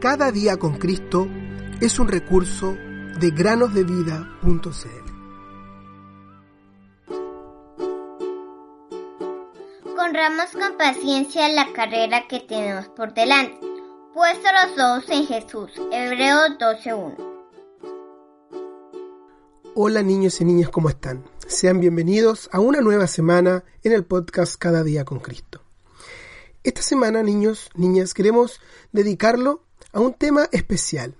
[0.00, 1.28] Cada día con Cristo
[1.78, 2.74] es un recurso
[3.20, 4.30] de granosdevida.cl.
[9.94, 13.60] Corramos con paciencia la carrera que tenemos por delante,
[14.14, 15.70] puesto los ojos en Jesús.
[15.92, 17.16] Hebreos 12.1.
[19.74, 21.26] Hola niños y niñas, ¿cómo están?
[21.46, 25.60] Sean bienvenidos a una nueva semana en el podcast Cada día con Cristo.
[26.64, 28.62] Esta semana, niños, niñas, queremos
[28.92, 31.16] dedicarlo a un tema especial.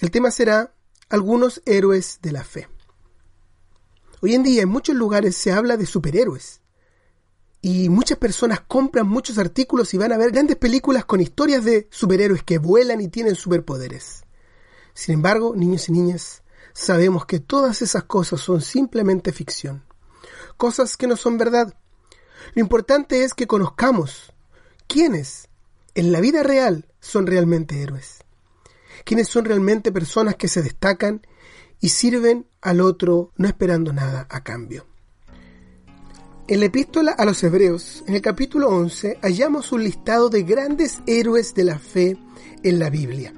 [0.00, 0.74] El tema será
[1.08, 2.68] algunos héroes de la fe.
[4.22, 6.60] Hoy en día en muchos lugares se habla de superhéroes.
[7.62, 11.88] Y muchas personas compran muchos artículos y van a ver grandes películas con historias de
[11.90, 14.24] superhéroes que vuelan y tienen superpoderes.
[14.94, 19.84] Sin embargo, niños y niñas, sabemos que todas esas cosas son simplemente ficción.
[20.56, 21.74] Cosas que no son verdad.
[22.54, 24.32] Lo importante es que conozcamos
[24.86, 25.48] quiénes
[25.94, 28.24] en la vida real son realmente héroes.
[29.04, 31.26] Quiénes son realmente personas que se destacan
[31.80, 34.86] y sirven al otro no esperando nada a cambio.
[36.46, 40.98] En la epístola a los Hebreos, en el capítulo 11, hallamos un listado de grandes
[41.06, 42.16] héroes de la fe
[42.62, 43.32] en la Biblia.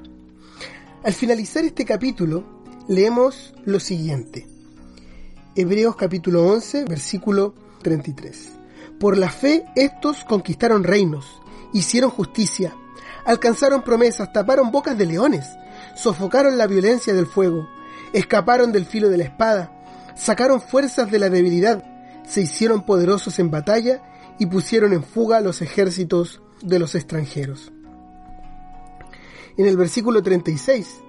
[1.04, 2.44] Al finalizar este capítulo,
[2.88, 4.47] leemos lo siguiente.
[5.54, 8.48] Hebreos capítulo 11, versículo 33.
[8.98, 11.26] Por la fe estos conquistaron reinos,
[11.74, 12.74] hicieron justicia,
[13.25, 15.56] alcanzaron promesas, taparon bocas de leones,
[15.95, 17.69] sofocaron la violencia del fuego,
[18.12, 19.73] escaparon del filo de la espada,
[20.15, 21.84] sacaron fuerzas de la debilidad,
[22.27, 24.03] se hicieron poderosos en batalla
[24.39, 27.73] y pusieron en fuga los ejércitos de los extranjeros.
[29.56, 31.00] En el versículo 36,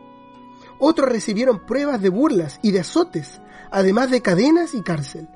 [0.79, 3.39] otros recibieron pruebas de burlas y de azotes,
[3.71, 5.29] además de cadenas y cárcel.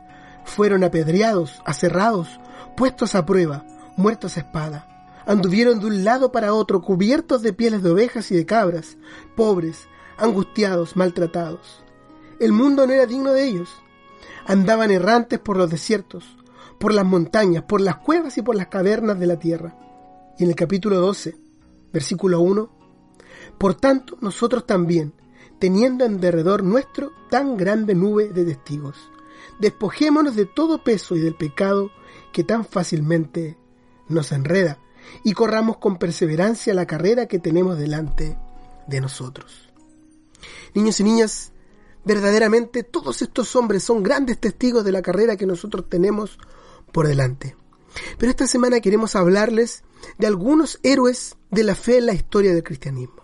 [0.44, 2.40] Fueron apedreados, aserrados,
[2.76, 4.97] puestos a prueba, muertos a espada
[5.28, 8.98] anduvieron de un lado para otro cubiertos de pieles de ovejas y de cabras,
[9.36, 11.84] pobres, angustiados, maltratados.
[12.40, 13.70] El mundo no era digno de ellos.
[14.46, 16.24] Andaban errantes por los desiertos,
[16.80, 19.78] por las montañas, por las cuevas y por las cavernas de la tierra.
[20.40, 21.36] Y en el capítulo 12,
[21.92, 22.72] versículo 1,
[23.58, 25.14] Por tanto, nosotros también,
[25.60, 28.96] teniendo en derredor nuestro tan grande nube de testigos,
[29.60, 31.92] despojémonos de todo peso y del pecado
[32.32, 33.58] que tan fácilmente
[34.08, 34.80] nos enreda
[35.24, 38.38] y corramos con perseverancia la carrera que tenemos delante
[38.88, 39.70] de nosotros.
[40.74, 41.52] Niños y niñas,
[42.06, 46.40] verdaderamente todos estos hombres son grandes testigos de la carrera que nosotros tenemos
[46.92, 47.56] por delante.
[48.18, 49.84] Pero esta semana queremos hablarles
[50.18, 53.24] de algunos héroes de la fe en la historia del cristianismo.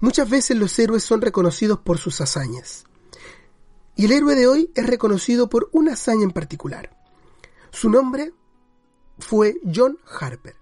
[0.00, 2.84] Muchas veces los héroes son reconocidos por sus hazañas.
[3.94, 6.98] Y el héroe de hoy es reconocido por una hazaña en particular.
[7.70, 8.32] Su nombre
[9.18, 10.61] fue John Harper.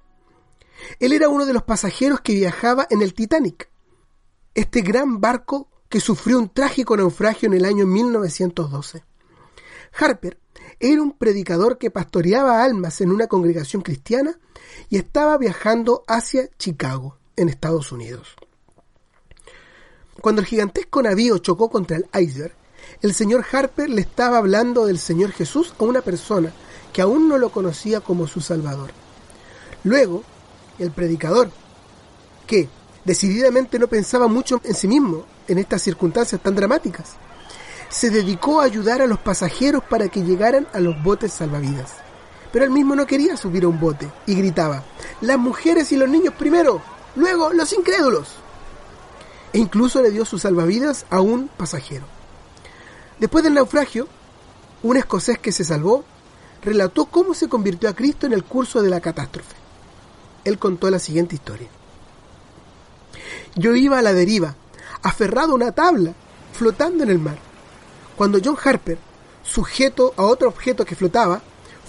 [0.98, 3.70] Él era uno de los pasajeros que viajaba en el Titanic,
[4.54, 9.04] este gran barco que sufrió un trágico naufragio en el año 1912.
[9.98, 10.38] Harper
[10.78, 14.38] era un predicador que pastoreaba almas en una congregación cristiana
[14.88, 18.36] y estaba viajando hacia Chicago, en Estados Unidos.
[20.20, 22.54] Cuando el gigantesco navío chocó contra el iceberg,
[23.02, 26.52] el señor Harper le estaba hablando del Señor Jesús a una persona
[26.92, 28.90] que aún no lo conocía como su Salvador.
[29.84, 30.22] Luego,
[30.80, 31.50] el predicador,
[32.46, 32.68] que
[33.04, 37.12] decididamente no pensaba mucho en sí mismo en estas circunstancias tan dramáticas.
[37.88, 41.94] Se dedicó a ayudar a los pasajeros para que llegaran a los botes salvavidas.
[42.52, 44.82] Pero él mismo no quería subir a un bote y gritaba,
[45.20, 46.82] las mujeres y los niños primero,
[47.14, 48.36] luego los incrédulos.
[49.52, 52.06] E incluso le dio sus salvavidas a un pasajero.
[53.18, 54.08] Después del naufragio,
[54.82, 56.04] un escocés que se salvó
[56.62, 59.59] relató cómo se convirtió a Cristo en el curso de la catástrofe
[60.44, 61.68] él contó la siguiente historia.
[63.56, 64.54] Yo iba a la deriva,
[65.02, 66.14] aferrado a una tabla,
[66.52, 67.38] flotando en el mar,
[68.16, 68.98] cuando John Harper,
[69.42, 71.40] sujeto a otro objeto que flotaba,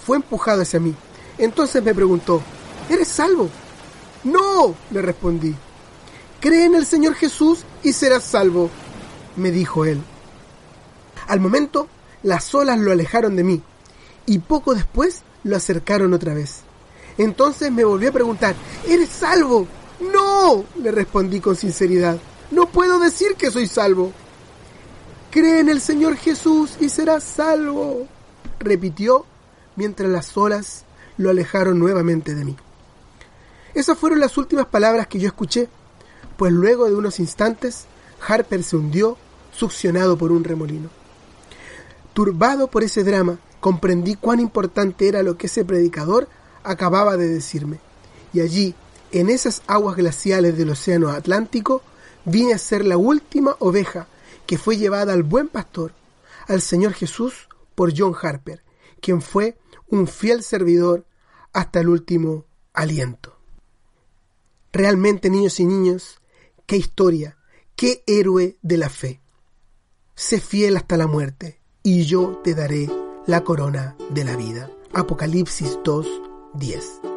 [0.04, 0.94] fue empujado hacia mí.
[1.38, 2.42] Entonces me preguntó,
[2.88, 3.48] ¿eres salvo?
[4.24, 5.54] No, le respondí.
[6.40, 8.70] Cree en el Señor Jesús y serás salvo,
[9.36, 10.00] me dijo él.
[11.28, 11.88] Al momento,
[12.22, 13.62] las olas lo alejaron de mí
[14.26, 16.62] y poco después lo acercaron otra vez.
[17.18, 18.54] Entonces me volvió a preguntar,
[18.86, 19.66] ¿eres salvo?
[20.00, 22.18] No, le respondí con sinceridad,
[22.50, 24.12] no puedo decir que soy salvo.
[25.30, 28.06] Cree en el Señor Jesús y serás salvo,
[28.58, 29.24] repitió
[29.76, 30.84] mientras las olas
[31.16, 32.56] lo alejaron nuevamente de mí.
[33.74, 35.68] Esas fueron las últimas palabras que yo escuché,
[36.36, 37.86] pues luego de unos instantes
[38.26, 39.16] Harper se hundió,
[39.52, 40.90] succionado por un remolino.
[42.12, 46.28] Turbado por ese drama, comprendí cuán importante era lo que ese predicador
[46.64, 47.78] acababa de decirme.
[48.32, 48.74] Y allí,
[49.10, 51.82] en esas aguas glaciales del Océano Atlántico
[52.24, 54.06] vine a ser la última oveja
[54.46, 55.92] que fue llevada al buen pastor,
[56.48, 58.62] al Señor Jesús, por John Harper,
[59.00, 61.06] quien fue un fiel servidor
[61.52, 63.38] hasta el último aliento.
[64.72, 66.20] Realmente, niños y niñas,
[66.66, 67.36] qué historia,
[67.76, 69.20] qué héroe de la fe.
[70.14, 72.88] Sé fiel hasta la muerte, y yo te daré
[73.26, 74.70] la corona de la vida.
[74.94, 76.06] Apocalipsis 2,
[76.58, 77.11] 10.